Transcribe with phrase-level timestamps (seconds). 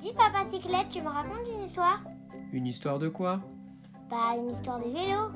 [0.00, 2.00] Dis papa cyclette, tu me racontes une histoire?
[2.52, 3.40] Une histoire de quoi?
[4.10, 5.30] Bah une histoire de vélo.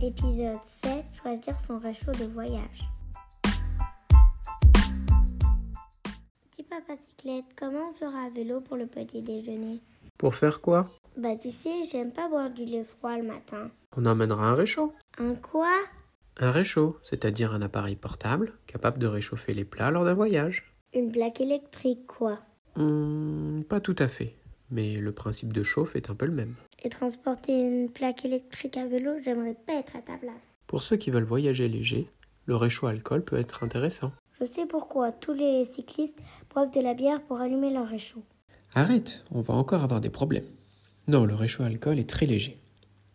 [0.00, 2.88] Épisode 7 Choisir son réchaud de voyage.
[6.56, 9.80] Dis papa cyclette, comment on fera à vélo pour le petit déjeuner?
[10.18, 10.88] Pour faire quoi?
[11.16, 13.70] Bah tu sais, j'aime pas boire du lait froid le matin.
[13.96, 14.94] On emmènera un réchaud.
[15.18, 15.70] Un quoi?
[16.38, 20.72] Un réchaud, c'est-à-dire un appareil portable capable de réchauffer les plats lors d'un voyage.
[20.94, 22.38] Une plaque électrique quoi
[22.76, 24.34] Hmm, pas tout à fait,
[24.70, 26.54] mais le principe de chauffe est un peu le même.
[26.82, 30.32] Et transporter une plaque électrique à vélo, j'aimerais pas être à ta place.
[30.66, 32.08] Pour ceux qui veulent voyager léger,
[32.46, 34.12] le réchaud alcool peut être intéressant.
[34.40, 36.18] Je sais pourquoi tous les cyclistes
[36.54, 38.22] boivent de la bière pour allumer leur réchaud.
[38.74, 40.48] Arrête, on va encore avoir des problèmes.
[41.08, 42.58] Non, le réchaud alcool est très léger.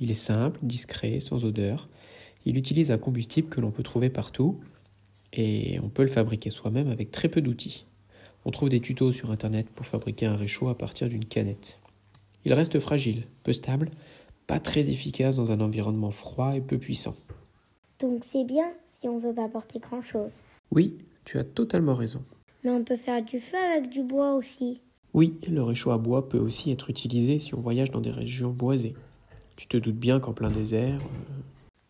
[0.00, 1.88] Il est simple, discret, sans odeur.
[2.44, 4.60] Il utilise un combustible que l'on peut trouver partout
[5.32, 7.86] et on peut le fabriquer soi-même avec très peu d'outils.
[8.44, 11.78] On trouve des tutos sur internet pour fabriquer un réchaud à partir d'une canette.
[12.44, 13.90] Il reste fragile, peu stable,
[14.46, 17.14] pas très efficace dans un environnement froid et peu puissant.
[17.98, 20.32] Donc c'est bien si on veut pas porter grand chose.
[20.70, 22.24] Oui, tu as totalement raison.
[22.64, 24.80] Mais on peut faire du feu avec du bois aussi.
[25.12, 28.50] Oui, le réchaud à bois peut aussi être utilisé si on voyage dans des régions
[28.50, 28.94] boisées.
[29.56, 31.40] Tu te doutes bien qu'en plein désert, euh,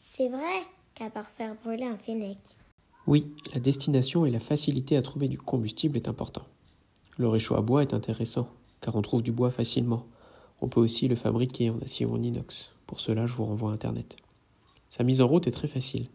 [0.00, 0.62] C'est vrai
[0.94, 2.38] qu'à part faire brûler un fennec.
[3.06, 6.46] Oui, la destination et la facilité à trouver du combustible est important.
[7.18, 8.48] Le réchaud à bois est intéressant,
[8.80, 10.06] car on trouve du bois facilement.
[10.62, 12.70] On peut aussi le fabriquer en acier ou en inox.
[12.86, 14.16] Pour cela, je vous renvoie à Internet.
[14.88, 16.08] Sa mise en route est très facile.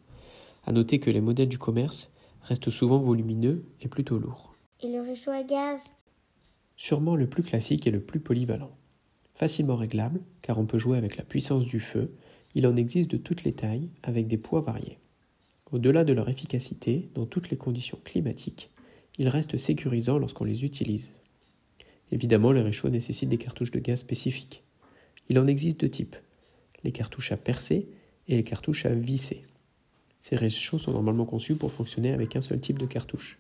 [0.66, 2.11] À noter que les modèles du commerce
[2.42, 4.54] restent souvent volumineux et plutôt lourds.
[4.82, 5.80] Et le réchaud à gaz?
[6.78, 8.72] Sûrement le plus classique et le plus polyvalent.
[9.33, 12.14] Facilement réglable, car on peut jouer avec la puissance du feu,
[12.56, 15.00] il en existe de toutes les tailles, avec des poids variés.
[15.72, 18.70] Au-delà de leur efficacité, dans toutes les conditions climatiques,
[19.17, 21.14] ils restent sécurisants lorsqu'on les utilise.
[22.11, 24.64] Évidemment, les réchauds nécessitent des cartouches de gaz spécifiques.
[25.30, 26.15] Il en existe deux types,
[26.83, 27.89] les cartouches à percer
[28.27, 29.44] et les cartouches à visser.
[30.21, 33.39] Ces réchauds sont normalement conçus pour fonctionner avec un seul type de cartouche.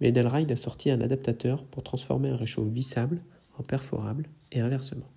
[0.00, 3.22] Mais a sorti un adaptateur pour transformer un réchaud vissable
[3.58, 5.10] en perforable et inversement.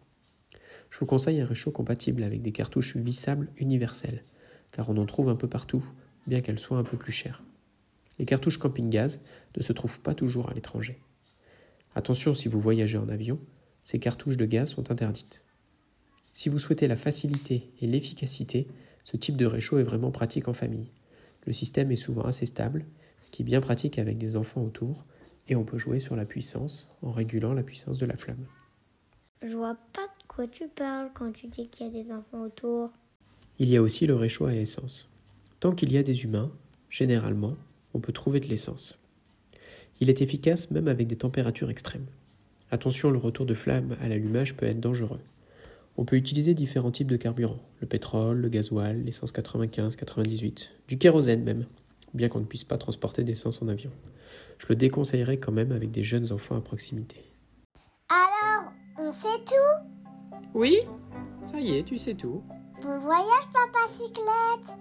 [0.90, 4.24] Je vous conseille un réchaud compatible avec des cartouches vissables universelles,
[4.72, 5.84] car on en trouve un peu partout,
[6.28, 7.44] bien qu'elles soient un peu plus chères.
[8.18, 9.22] Les cartouches camping-gaz
[9.58, 11.00] ne se trouvent pas toujours à l'étranger.
[11.96, 13.40] Attention si vous voyagez en avion,
[13.84, 15.44] ces cartouches de gaz sont interdites.
[16.34, 18.68] Si vous souhaitez la facilité et l'efficacité,
[19.04, 20.92] ce type de réchaud est vraiment pratique en famille.
[21.46, 22.86] Le système est souvent assez stable,
[23.22, 25.06] ce qui est bien pratique avec des enfants autour,
[25.48, 28.46] et on peut jouer sur la puissance en régulant la puissance de la flamme.
[29.42, 32.44] Je vois pas de quoi tu parles quand tu dis qu'il y a des enfants
[32.44, 32.92] autour.
[33.58, 35.10] Il y a aussi le réchaud à essence.
[35.60, 36.52] Tant qu'il y a des humains,
[36.90, 37.56] généralement,
[37.94, 39.02] on peut trouver de l'essence.
[40.02, 42.06] Il est efficace même avec des températures extrêmes.
[42.72, 45.20] Attention, le retour de flamme à l'allumage peut être dangereux.
[45.98, 51.44] On peut utiliser différents types de carburants, le pétrole, le gasoil, l'essence 95-98, du kérosène
[51.44, 51.66] même,
[52.14, 53.92] bien qu'on ne puisse pas transporter d'essence en avion.
[54.58, 57.24] Je le déconseillerais quand même avec des jeunes enfants à proximité.
[58.10, 60.36] Alors, on sait tout?
[60.54, 60.80] Oui
[61.46, 62.44] Ça y est, tu sais tout.
[62.84, 64.76] Bon voyage, papa cyclette